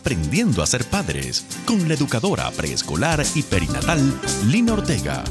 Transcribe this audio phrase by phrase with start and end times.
[0.00, 4.00] Aprendiendo a ser padres con la educadora preescolar y perinatal
[4.46, 5.22] Lina Ortega.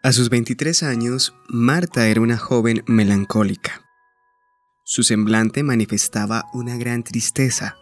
[0.00, 3.82] A sus 23 años, Marta era una joven melancólica.
[4.84, 7.74] Su semblante manifestaba una gran tristeza.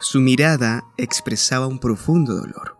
[0.00, 2.76] Su mirada expresaba un profundo dolor.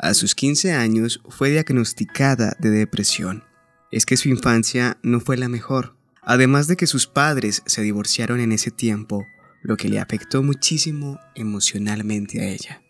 [0.00, 3.44] A sus 15 años fue diagnosticada de depresión.
[3.92, 5.96] Es que su infancia no fue la mejor.
[6.22, 9.26] Además de que sus padres se divorciaron en ese tiempo,
[9.62, 12.82] lo que le afectó muchísimo emocionalmente a ella.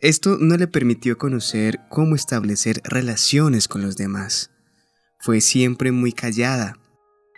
[0.00, 4.50] Esto no le permitió conocer cómo establecer relaciones con los demás.
[5.20, 6.78] Fue siempre muy callada,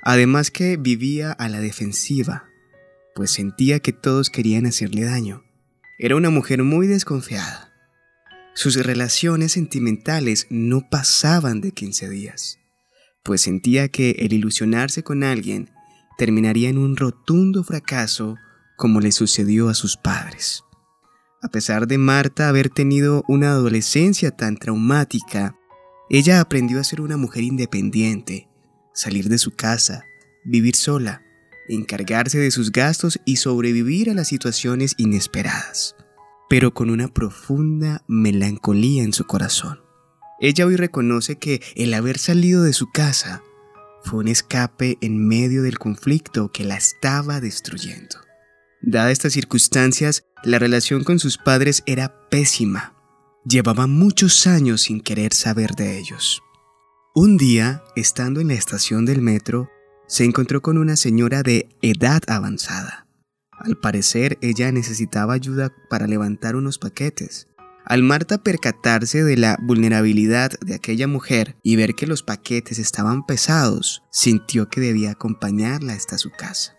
[0.03, 2.49] además que vivía a la defensiva,
[3.15, 5.45] pues sentía que todos querían hacerle daño.
[5.99, 7.73] Era una mujer muy desconfiada.
[8.55, 12.59] Sus relaciones sentimentales no pasaban de 15 días,
[13.29, 15.69] pues sentía que el ilusionarse con alguien
[16.17, 18.37] terminaría en un rotundo fracaso
[18.79, 20.65] como le sucedió a sus padres.
[21.43, 25.59] A pesar de Marta haber tenido una adolescencia tan traumática,
[26.09, 28.49] ella aprendió a ser una mujer independiente,
[28.95, 30.05] salir de su casa,
[30.47, 31.21] vivir sola,
[31.69, 35.97] encargarse de sus gastos y sobrevivir a las situaciones inesperadas,
[36.49, 39.88] pero con una profunda melancolía en su corazón.
[40.41, 43.43] Ella hoy reconoce que el haber salido de su casa
[44.05, 48.17] fue un escape en medio del conflicto que la estaba destruyendo.
[48.81, 52.95] Dada estas circunstancias, la relación con sus padres era pésima
[53.49, 56.43] Llevaba muchos años sin querer saber de ellos.
[57.15, 59.71] Un día, estando en la estación del metro,
[60.07, 63.07] se encontró con una señora de edad avanzada.
[63.53, 67.49] Al parecer, ella necesitaba ayuda para levantar unos paquetes.
[67.89, 73.25] Al Marta percatarse de la vulnerabilidad de aquella mujer y ver que los paquetes estaban
[73.25, 76.77] pesados, sintió que debía acompañarla hasta su casa.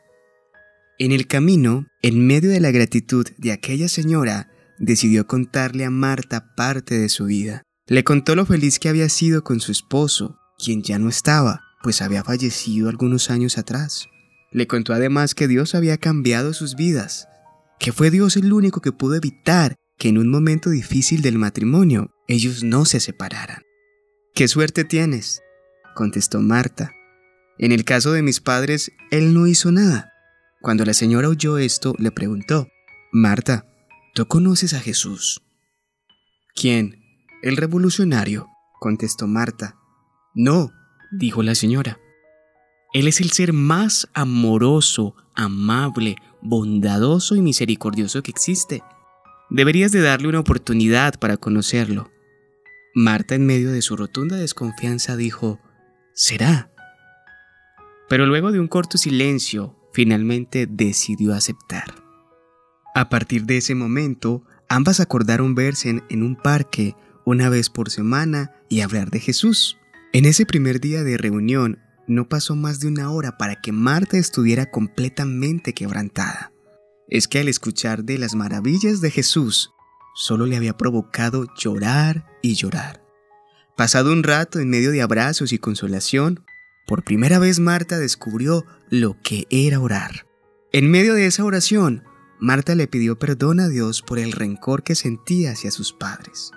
[0.99, 6.53] En el camino, en medio de la gratitud de aquella señora, decidió contarle a Marta
[6.55, 7.63] parte de su vida.
[7.87, 12.03] Le contó lo feliz que había sido con su esposo, quien ya no estaba, pues
[12.03, 14.05] había fallecido algunos años atrás.
[14.51, 17.27] Le contó además que Dios había cambiado sus vidas,
[17.79, 22.11] que fue Dios el único que pudo evitar que en un momento difícil del matrimonio
[22.27, 23.61] ellos no se separaran.
[24.33, 25.41] ¿Qué suerte tienes?
[25.95, 26.93] contestó Marta.
[27.57, 30.11] En el caso de mis padres, él no hizo nada.
[30.61, 32.67] Cuando la señora oyó esto, le preguntó,
[33.11, 33.65] Marta,
[34.19, 35.41] ¿Tú conoces a Jesús?
[36.55, 37.01] ¿Quién?
[37.43, 38.47] El revolucionario,
[38.79, 39.77] contestó Marta.
[40.33, 40.71] No,
[41.11, 41.99] dijo la señora.
[42.91, 48.83] Él es el ser más amoroso, amable, bondadoso y misericordioso que existe.
[49.49, 52.11] Deberías de darle una oportunidad para conocerlo.
[52.93, 55.59] Marta, en medio de su rotunda desconfianza, dijo,
[56.13, 56.71] ¿será?
[58.07, 61.95] Pero luego de un corto silencio, finalmente decidió aceptar.
[62.93, 66.95] A partir de ese momento, ambas acordaron verse en, un parque
[67.25, 69.77] una vez por semana y hablar de Jesús.
[70.13, 74.17] En ese primer día de reunión, no pasó más de una hora para que Marta
[74.17, 76.51] estuviera completamente quebrantada.
[77.09, 79.71] Es que al escuchar de las maravillas de Jesús,
[80.15, 83.03] solo le había provocado llorar y llorar.
[83.75, 86.43] Pasado un rato en medio de abrazos y consolación,
[86.85, 90.27] por primera vez Marta descubrió lo que era orar.
[90.71, 92.03] En medio de esa oración,
[92.39, 96.51] Marta le pidió perdón a Dios por el rencor que sentía hacia sus padres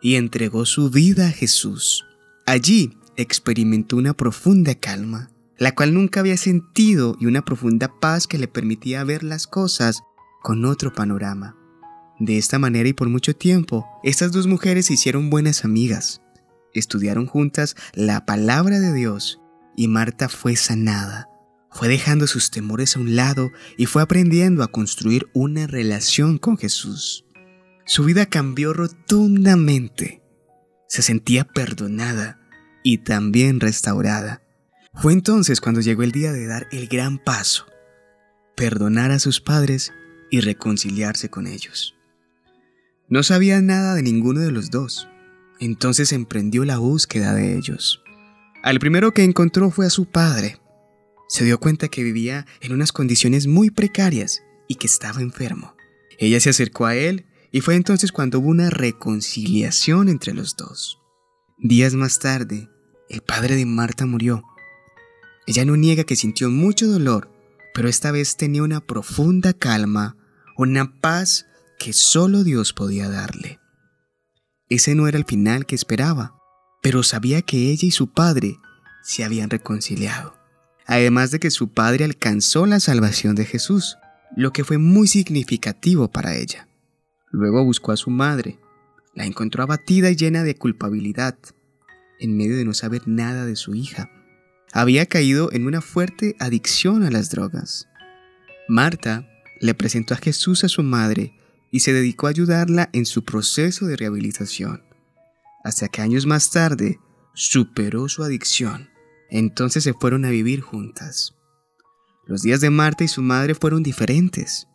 [0.00, 2.04] y entregó su vida a Jesús.
[2.46, 8.38] Allí experimentó una profunda calma, la cual nunca había sentido y una profunda paz que
[8.38, 10.02] le permitía ver las cosas
[10.42, 11.56] con otro panorama.
[12.18, 16.20] De esta manera y por mucho tiempo, estas dos mujeres se hicieron buenas amigas,
[16.74, 19.40] estudiaron juntas la palabra de Dios
[19.76, 21.30] y Marta fue sanada
[21.70, 26.58] fue dejando sus temores a un lado y fue aprendiendo a construir una relación con
[26.58, 27.24] Jesús.
[27.86, 30.22] Su vida cambió rotundamente.
[30.88, 32.40] Se sentía perdonada
[32.82, 34.42] y también restaurada.
[34.94, 37.66] Fue entonces cuando llegó el día de dar el gran paso,
[38.56, 39.92] perdonar a sus padres
[40.30, 41.94] y reconciliarse con ellos.
[43.08, 45.08] No sabía nada de ninguno de los dos,
[45.58, 48.02] entonces emprendió la búsqueda de ellos.
[48.62, 50.60] Al primero que encontró fue a su padre,
[51.28, 55.74] se dio cuenta que vivía en unas condiciones muy precarias y que estaba enfermo.
[56.18, 60.98] Ella se acercó a él y fue entonces cuando hubo una reconciliación entre los dos.
[61.58, 62.68] Días más tarde,
[63.08, 64.44] el padre de Marta murió.
[65.46, 67.30] Ella no niega que sintió mucho dolor,
[67.74, 70.16] pero esta vez tenía una profunda calma,
[70.56, 71.46] una paz
[71.78, 73.58] que solo Dios podía darle.
[74.68, 76.34] Ese no era el final que esperaba,
[76.82, 78.58] pero sabía que ella y su padre
[79.02, 80.38] se habían reconciliado.
[80.86, 83.96] además de que su padre alcanzó la salvación de Jesús,
[84.36, 86.66] lo que fue muy significativo para ella.
[87.30, 88.58] Luego buscó a su madre,
[89.14, 91.38] la encontró abatida y llena de culpabilidad,
[92.18, 94.10] en medio de no saber nada de su hija.
[94.80, 97.86] Había caído en una fuerte adicción a las drogas.
[98.66, 99.28] Marta
[99.60, 101.34] le presentó a Jesús a su madre
[101.70, 104.82] y se dedicó a ayudarla en su proceso de rehabilitación,
[105.64, 106.98] hasta que años más tarde
[107.34, 108.88] superó su adicción.
[109.28, 111.34] Entonces se fueron a vivir juntas.
[112.26, 114.66] Los días de Marta y su madre fueron diferentes.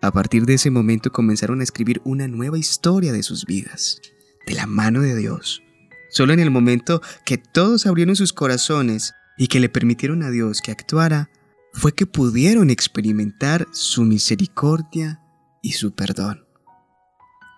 [0.00, 4.00] A partir de ese momento comenzaron a escribir una nueva historia de sus vidas,
[4.46, 5.60] de la mano de Dios.
[6.08, 10.60] Solo en el momento que todos abrieron sus corazones y que le permitieron a Dios
[10.60, 11.30] que actuara,
[11.72, 15.22] fue que pudieron experimentar su misericordia
[15.62, 16.44] y su perdón.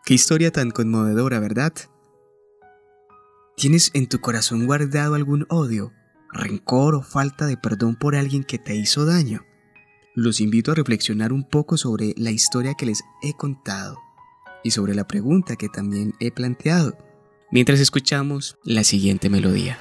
[0.04, 1.72] Qué historia tan conmovedora, ¿verdad?
[3.56, 5.92] ¿Tienes en tu corazón guardado algún odio,
[6.32, 9.44] rencor o falta de perdón por alguien que te hizo daño?
[10.14, 13.98] Los invito a reflexionar un poco sobre la historia que les he contado
[14.62, 16.96] y sobre la pregunta que también he planteado
[17.50, 19.80] mientras escuchamos la siguiente melodía.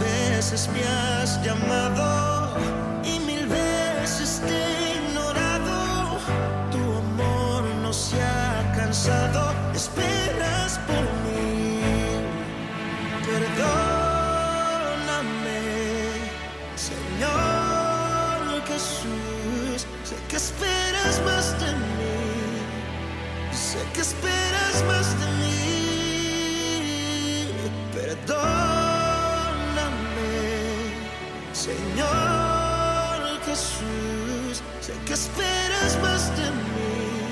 [0.00, 2.56] veces me has llamado
[3.04, 6.18] y mil veces te he ignorado.
[6.70, 11.80] Tu amor no se ha cansado, esperas por mí.
[13.24, 13.80] Perdóname,
[16.76, 19.86] Señor Jesús.
[20.04, 22.18] Sé que esperas más de mí.
[23.52, 24.45] Sé que esperas
[24.84, 25.54] más de mí.
[27.94, 28.46] Perdóname.
[31.52, 37.26] Señor Jesús, sé que esperas más de mí,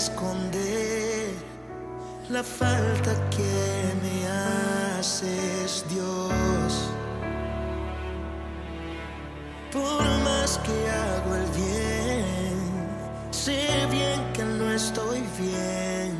[0.00, 1.34] esconder
[2.30, 3.54] la falta que
[4.02, 4.16] me
[4.96, 6.72] haces, Dios.
[9.70, 12.56] Por más que hago el bien,
[13.30, 13.60] sé
[13.90, 16.10] bien que no estoy bien.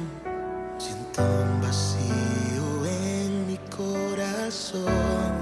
[0.76, 5.32] Siento un vacío en mi corazón.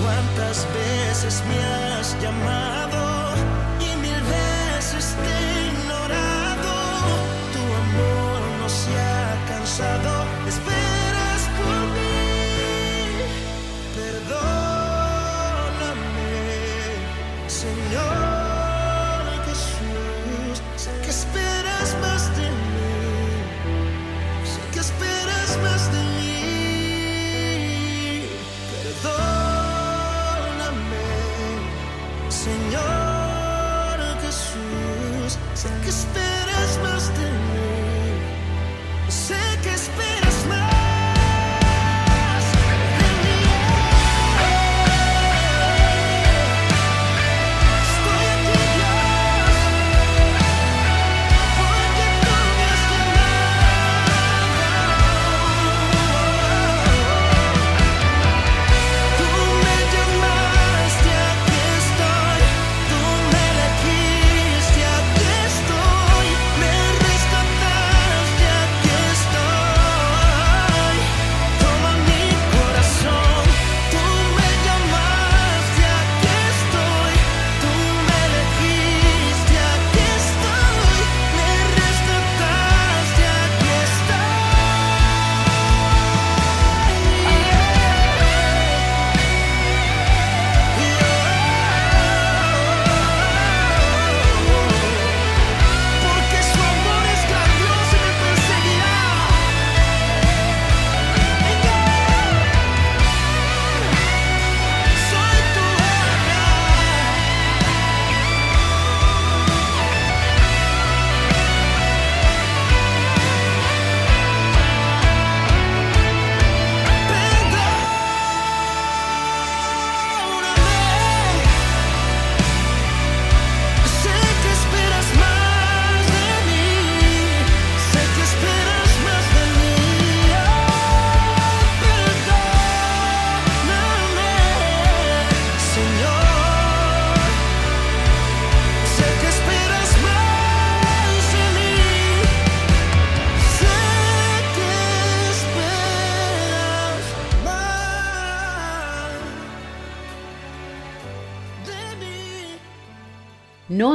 [0.00, 3.07] ¿Cuántas veces me has llamado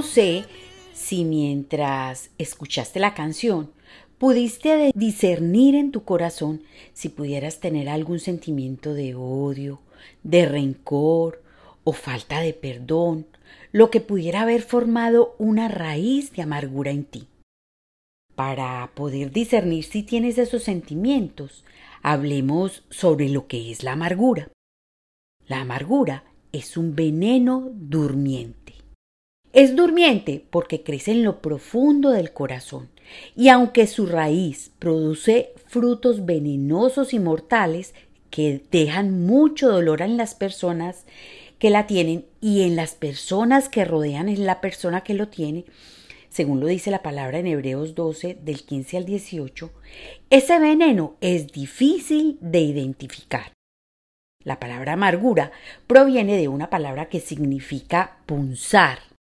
[0.03, 0.45] sé
[0.93, 3.71] si mientras escuchaste la canción
[4.23, 6.61] pudiste discernir en tu corazón
[6.93, 9.81] si pudieras tener algún sentimiento de odio,
[10.23, 11.43] de rencor
[11.83, 13.27] o falta de perdón,
[13.73, 17.27] lo que pudiera haber formado una raíz de amargura en ti.
[18.33, 21.65] Para poder discernir si tienes esos sentimientos,
[22.01, 24.47] hablemos sobre lo que es la amargura.
[25.47, 28.62] La amargura es un veneno durmiente.
[29.53, 32.89] Es durmiente porque crece en lo profundo del corazón
[33.35, 37.93] y aunque su raíz produce frutos venenosos y mortales
[38.31, 41.05] que dejan mucho dolor en las personas
[41.59, 45.65] que la tienen y en las personas que rodean a la persona que lo tiene,
[46.29, 49.71] según lo dice la palabra en Hebreos 12 del 15 al 18,
[50.31, 53.53] ese veneno es difícil de identificar.
[54.43, 55.51] La palabra amargura
[55.85, 59.12] proviene de una palabra que significa punzar.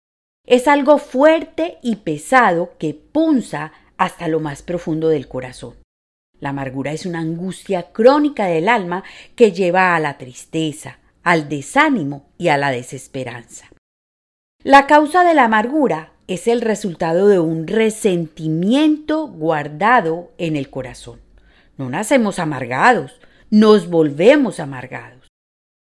[0.45, 5.75] Es algo fuerte y pesado que punza hasta lo más profundo del corazón.
[6.39, 9.03] La amargura es una angustia crónica del alma
[9.35, 13.69] que lleva a la tristeza, al desánimo y a la desesperanza.
[14.63, 21.19] La causa de la amargura es el resultado de un resentimiento guardado en el corazón.
[21.77, 23.19] No nacemos amargados,
[23.51, 25.27] nos volvemos amargados.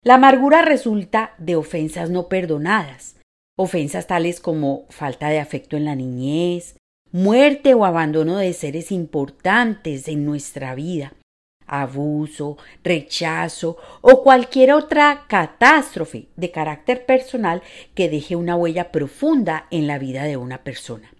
[0.03, 3.20] La amargura resulta de ofensas no perdonadas,
[3.61, 6.77] ofensas tales como falta de afecto en la niñez,
[7.13, 11.13] muerte o abandono de seres importantes en nuestra vida,
[11.67, 17.63] abuso, rechazo o cualquier otra catástrofe de carácter personal
[17.95, 21.13] que deje una huella profunda en la vida de una persona.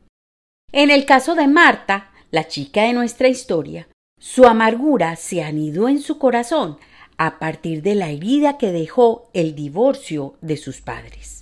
[0.73, 3.87] En el caso de Marta, la chica de nuestra historia,
[4.19, 6.79] su amargura se anidó en su corazón
[7.19, 11.40] a partir de la herida que dejó el divorcio de sus padres,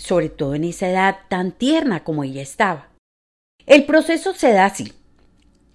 [0.00, 2.88] sobre todo en esa edad tan tierna como ella estaba.
[3.66, 4.92] El proceso se da así.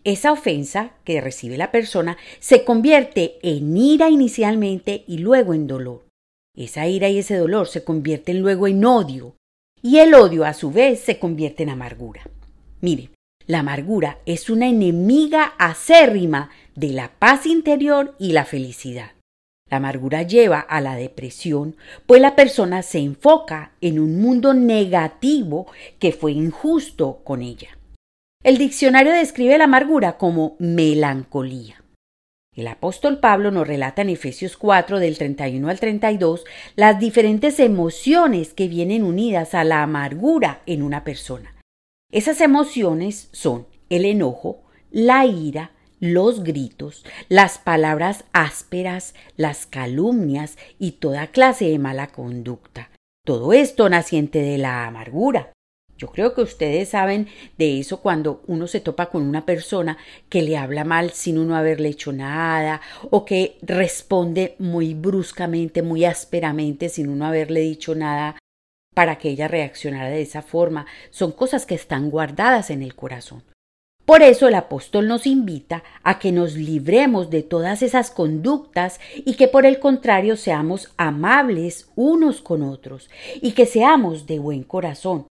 [0.03, 6.05] Esa ofensa que recibe la persona se convierte en ira inicialmente y luego en dolor.
[6.55, 9.35] Esa ira y ese dolor se convierten luego en odio
[9.81, 12.21] y el odio a su vez se convierte en amargura.
[12.81, 13.11] Miren,
[13.47, 19.14] la amargura es una enemiga acérrima de la paz interior y la felicidad.
[19.69, 25.65] La amargura lleva a la depresión, pues la persona se enfoca en un mundo negativo
[25.97, 27.77] que fue injusto con ella.
[28.43, 31.81] El diccionario describe la amargura como melancolía.
[32.55, 36.45] El apóstol Pablo nos relata en Efesios 4 del 31 al 32
[36.75, 41.55] las diferentes emociones que vienen unidas a la amargura en una persona.
[42.11, 50.93] Esas emociones son el enojo, la ira, los gritos, las palabras ásperas, las calumnias y
[50.93, 52.89] toda clase de mala conducta.
[53.25, 55.51] Todo esto naciente de la amargura.
[55.97, 59.97] Yo creo que ustedes saben de eso cuando uno se topa con una persona
[60.27, 66.03] que le habla mal sin uno haberle hecho nada o que responde muy bruscamente, muy
[66.03, 68.37] ásperamente sin uno haberle dicho nada
[68.93, 70.85] para que ella reaccionara de esa forma.
[71.11, 73.43] Son cosas que están guardadas en el corazón.
[74.05, 79.33] Por eso el apóstol nos invita a que nos libremos de todas esas conductas y
[79.33, 83.09] que por el contrario seamos amables unos con otros
[83.41, 85.25] y que seamos de buen corazón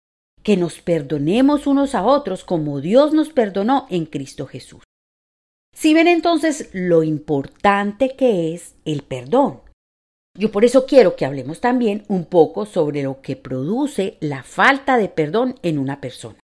[0.43, 4.83] que nos perdonemos unos a otros como Dios nos perdonó en Cristo Jesús.
[5.75, 9.61] Si ven entonces lo importante que es el perdón.
[10.39, 14.97] Yo por eso quiero que hablemos también un poco sobre lo que produce la falta
[14.97, 16.42] de perdón en una persona.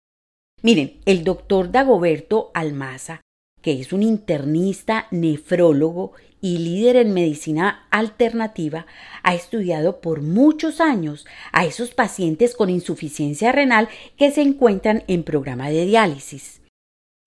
[0.60, 3.20] Miren, el doctor Dagoberto Almaza,
[3.62, 8.86] que es un internista nefrólogo y líder en medicina alternativa,
[9.22, 15.22] ha estudiado por muchos años a esos pacientes con insuficiencia renal que se encuentran en
[15.22, 16.60] programa de diálisis.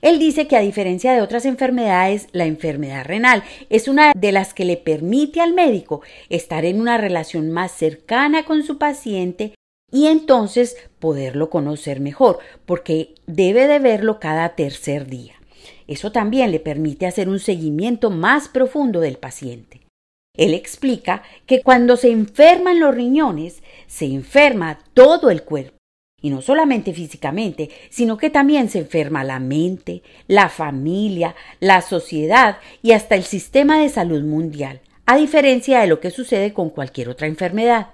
[0.01, 4.53] Él dice que a diferencia de otras enfermedades, la enfermedad renal es una de las
[4.53, 9.53] que le permite al médico estar en una relación más cercana con su paciente
[9.91, 15.35] y entonces poderlo conocer mejor, porque debe de verlo cada tercer día.
[15.87, 19.81] Eso también le permite hacer un seguimiento más profundo del paciente.
[20.37, 25.77] Él explica que cuando se enferman los riñones, se enferma todo el cuerpo.
[26.21, 32.59] Y no solamente físicamente, sino que también se enferma la mente, la familia, la sociedad
[32.81, 37.09] y hasta el sistema de salud mundial, a diferencia de lo que sucede con cualquier
[37.09, 37.87] otra enfermedad.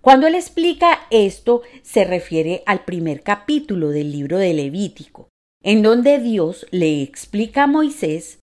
[0.00, 5.28] Cuando él explica esto, se refiere al primer capítulo del libro de Levítico,
[5.62, 8.38] en donde Dios le explica a Moisés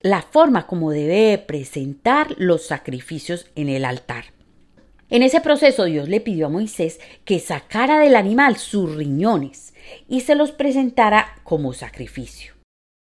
[0.00, 4.24] la forma como debe presentar los sacrificios en el altar.
[5.10, 9.74] En ese proceso Dios le pidió a Moisés que sacara del animal sus riñones
[10.08, 12.54] y se los presentara como sacrificio.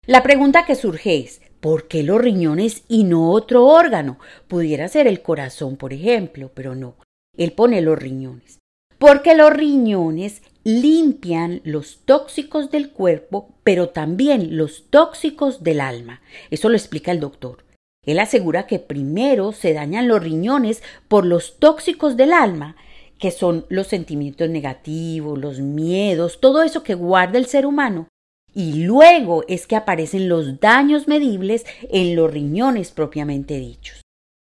[0.08, 4.18] La pregunta que surge es, ¿por qué los riñones y no otro órgano?
[4.48, 6.96] Pudiera ser el corazón, por ejemplo, pero no.
[7.38, 8.60] Él pone los riñones.
[8.98, 16.22] Porque los riñones limpian los tóxicos del cuerpo, pero también los tóxicos del alma.
[16.52, 17.66] Eso lo explica el doctor.
[18.06, 22.76] Él asegura que primero se dañan los riñones por los tóxicos del alma,
[23.20, 28.08] que son los sentimientos negativos, los miedos, todo eso que guarda el ser humano,
[28.54, 34.02] y luego es que aparecen los daños medibles en los riñones propiamente dichos.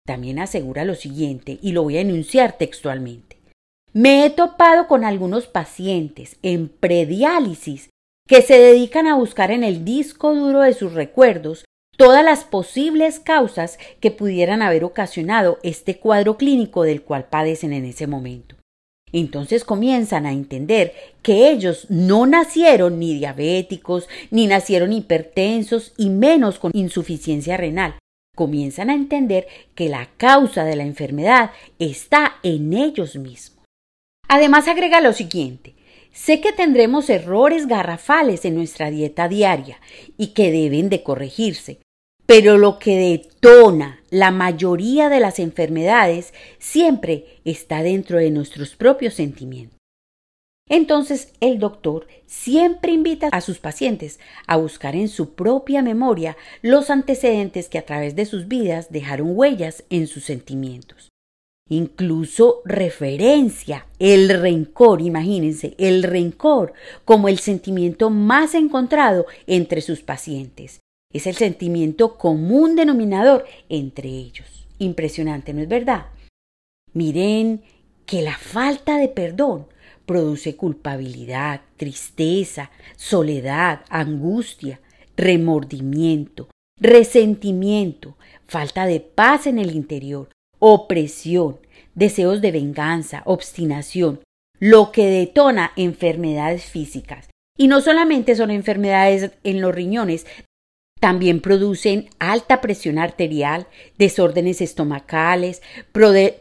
[0.06, 3.36] También asegura lo siguiente, y lo voy a enunciar textualmente.
[3.92, 7.90] Me he topado con algunos pacientes en prediálisis
[8.26, 11.64] que se dedican a buscar en el disco duro de sus recuerdos
[11.96, 17.84] todas las posibles causas que pudieran haber ocasionado este cuadro clínico del cual padecen en
[17.84, 18.54] ese momento.
[19.12, 26.58] Entonces comienzan a entender que ellos no nacieron ni diabéticos, ni nacieron hipertensos y menos
[26.58, 27.94] con insuficiencia renal.
[28.37, 31.50] Comienzan a entender que la causa de la enfermedad
[31.81, 33.64] está en ellos mismos.
[34.28, 35.75] Además agrega lo siguiente,
[36.16, 39.79] Sé que tendremos errores garrafales en nuestra dieta diaria
[40.16, 41.79] y que deben de corregirse,
[42.25, 49.12] pero lo que detona la mayoría de las enfermedades siempre está dentro de nuestros propios
[49.12, 49.75] sentimientos.
[50.68, 56.90] Entonces el doctor siempre invita a sus pacientes a buscar en su propia memoria los
[56.90, 61.11] antecedentes que a través de sus vidas dejaron huellas en sus sentimientos.
[61.68, 66.72] Incluso referencia el rencor, imagínense, el rencor
[67.05, 70.81] como el sentimiento más encontrado entre sus pacientes.
[71.12, 74.66] Es el sentimiento común denominador entre ellos.
[74.79, 76.07] Impresionante, ¿no es verdad?
[76.92, 77.62] Miren
[78.05, 79.66] que la falta de perdón
[80.07, 84.81] produce culpabilidad, tristeza, soledad, angustia,
[85.16, 86.49] remordimiento,
[86.81, 88.16] resentimiento,
[88.47, 91.59] falta de paz en el interior, opresión,
[91.95, 94.21] deseos de venganza, obstinación,
[94.59, 97.29] lo que detona enfermedades físicas.
[97.59, 100.27] Y no solamente son enfermedades en los riñones,
[101.00, 103.66] también producen alta presión arterial,
[103.98, 105.62] desórdenes estomacales,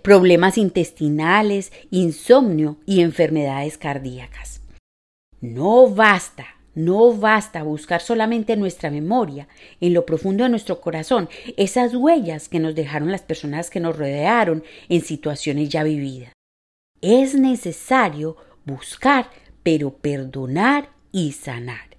[0.02, 4.62] problemas intestinales, insomnio y enfermedades cardíacas.
[5.42, 9.48] No basta, no basta buscar solamente en nuestra memoria,
[9.82, 13.98] en lo profundo de nuestro corazón, esas huellas que nos dejaron las personas que nos
[13.98, 16.34] rodearon en situaciones ya vividas.
[17.02, 19.30] Es necesario buscar,
[19.64, 21.95] pero perdonar y sanar.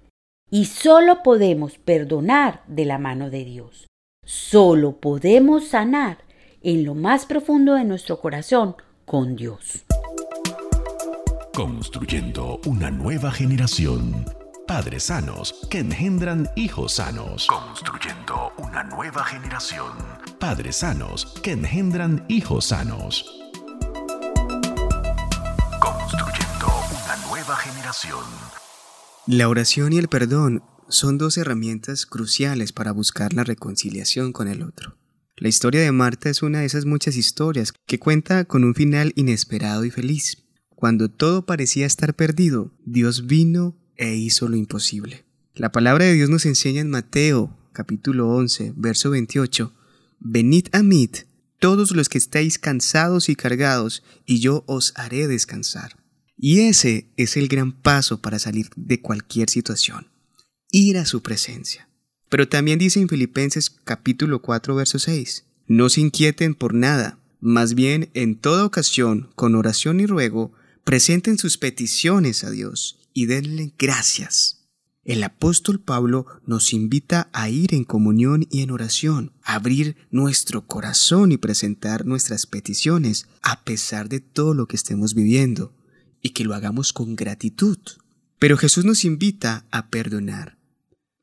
[0.49, 3.87] Y solo podemos perdonar de la mano de Dios.
[4.23, 6.19] Solo podemos sanar
[6.61, 9.83] en lo más profundo de nuestro corazón con Dios.
[11.53, 14.25] Construyendo una nueva generación.
[14.65, 17.47] Padres sanos que engendran hijos sanos.
[17.47, 19.91] Construyendo una nueva generación.
[20.39, 23.49] Padres sanos que engendran hijos sanos.
[25.79, 28.23] Construyendo una nueva generación.
[29.27, 34.63] La oración y el perdón son dos herramientas cruciales para buscar la reconciliación con el
[34.63, 34.95] otro.
[35.35, 39.11] La historia de Marta es una de esas muchas historias que cuenta con un final
[39.17, 40.45] inesperado y feliz.
[40.69, 45.25] Cuando todo parecía estar perdido, Dios vino e hizo lo imposible.
[45.55, 49.73] La palabra de Dios nos enseña en Mateo capítulo 11, verso 28,
[50.21, 51.11] Venid a mí
[51.59, 55.96] todos los que estáis cansados y cargados, y yo os haré descansar.
[56.37, 60.07] Y ese es el gran paso para salir de cualquier situación,
[60.69, 61.89] ir a su presencia.
[62.29, 67.73] Pero también dice en Filipenses capítulo 4 verso 6, no se inquieten por nada, más
[67.73, 73.73] bien en toda ocasión, con oración y ruego, presenten sus peticiones a Dios y denle
[73.79, 74.53] gracias.
[75.05, 80.67] El apóstol Pablo nos invita a ir en comunión y en oración, a abrir nuestro
[80.67, 85.73] corazón y presentar nuestras peticiones a pesar de todo lo que estemos viviendo
[86.27, 87.77] y que lo hagamos con gratitud.
[88.37, 90.57] Pero Jesús nos invita a perdonar.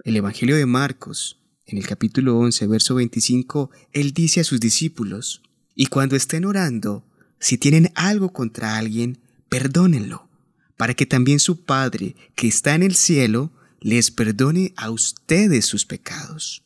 [0.02, 5.42] El Evangelio de Marcos, en el capítulo 11, verso 25, Él dice a sus discípulos,
[5.74, 7.06] y cuando estén orando,
[7.38, 9.18] si tienen algo contra alguien,
[9.50, 10.30] perdónenlo,
[10.78, 15.84] para que también su Padre, que está en el cielo, les perdone a ustedes sus
[15.84, 16.64] pecados.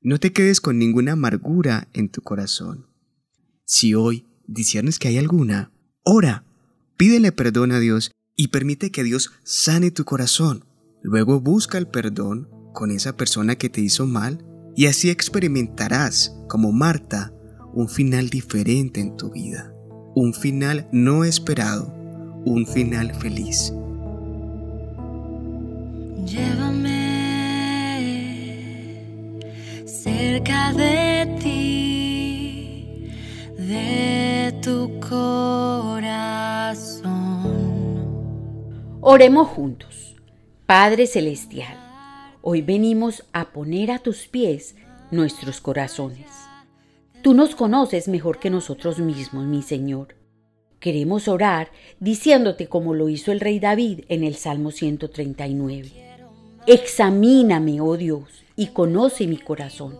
[0.00, 2.86] No te quedes con ninguna amargura en tu corazón.
[3.64, 5.72] Si hoy disiernes que hay alguna,
[6.04, 6.44] ora
[6.96, 10.64] Pídele perdón a Dios y permite que Dios sane tu corazón.
[11.02, 14.44] Luego busca el perdón con esa persona que te hizo mal
[14.76, 17.32] y así experimentarás, como Marta,
[17.72, 19.70] un final diferente en tu vida.
[20.16, 21.92] un final no esperado,
[22.44, 23.72] un final feliz.
[26.24, 26.94] Llévame
[29.84, 31.03] cerca de
[39.06, 40.16] Oremos juntos.
[40.64, 41.76] Padre Celestial,
[42.40, 44.76] hoy venimos a poner a tus pies
[45.10, 46.26] nuestros corazones.
[47.20, 50.16] Tú nos conoces mejor que nosotros mismos, mi Señor.
[50.80, 51.68] Queremos orar
[52.00, 55.92] diciéndote como lo hizo el rey David en el Salmo 139.
[56.66, 59.98] Examíname, oh Dios, y conoce mi corazón.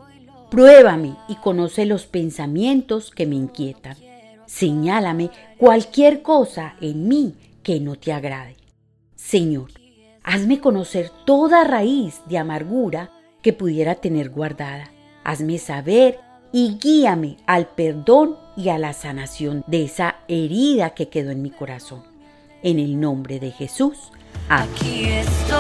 [0.50, 3.98] Pruébame y conoce los pensamientos que me inquietan.
[4.46, 8.63] Señálame cualquier cosa en mí que no te agrade.
[9.34, 9.72] Señor,
[10.22, 13.10] hazme conocer toda raíz de amargura
[13.42, 14.92] que pudiera tener guardada.
[15.24, 16.20] Hazme saber
[16.52, 21.50] y guíame al perdón y a la sanación de esa herida que quedó en mi
[21.50, 22.04] corazón.
[22.62, 24.12] En el nombre de Jesús.
[24.48, 25.56] Aquí estoy,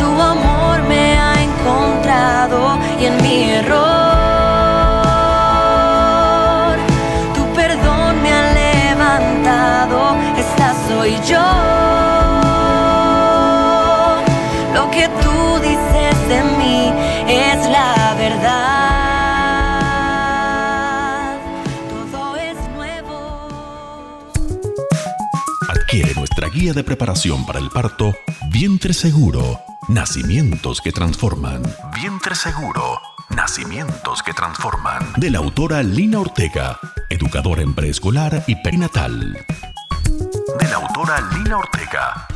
[0.00, 3.73] tu amor me ha encontrado y en mi error
[26.04, 28.14] Adquiere nuestra guía de preparación para el parto
[28.50, 29.58] Vientre Seguro.
[29.88, 31.62] Nacimientos que transforman.
[31.94, 33.00] Vientre Seguro.
[33.30, 35.14] Nacimientos que transforman.
[35.16, 39.46] De la autora Lina Ortega, educadora en preescolar y perinatal.
[40.58, 42.28] De la autora Lina Ortega.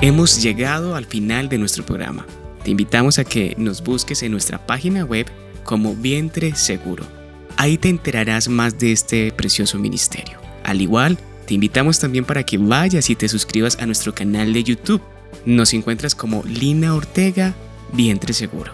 [0.00, 2.24] Hemos llegado al final de nuestro programa.
[2.62, 5.30] Te invitamos a que nos busques en nuestra página web
[5.64, 7.23] como Vientre Seguro.
[7.56, 10.38] Ahí te enterarás más de este precioso ministerio.
[10.64, 14.64] Al igual, te invitamos también para que vayas y te suscribas a nuestro canal de
[14.64, 15.02] YouTube.
[15.44, 17.54] Nos encuentras como Lina Ortega
[17.92, 18.72] Vientre Seguro.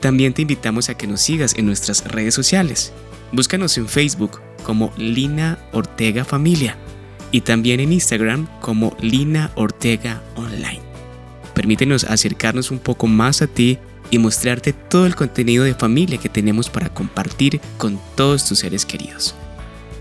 [0.00, 2.92] También te invitamos a que nos sigas en nuestras redes sociales.
[3.32, 6.76] Búscanos en Facebook como Lina Ortega Familia
[7.32, 10.80] y también en Instagram como Lina Ortega Online.
[11.54, 13.78] Permítenos acercarnos un poco más a ti
[14.10, 18.84] y mostrarte todo el contenido de familia que tenemos para compartir con todos tus seres
[18.84, 19.34] queridos.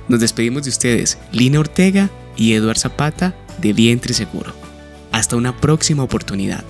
[0.07, 4.53] Nos despedimos de ustedes, Lina Ortega y Eduard Zapata de Vientre Seguro.
[5.11, 6.63] Hasta una próxima oportunidad.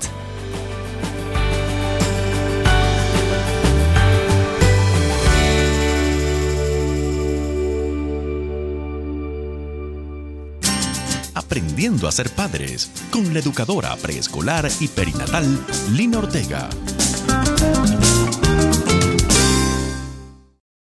[11.33, 16.69] Aprendiendo a ser padres con la educadora preescolar y perinatal Lina Ortega.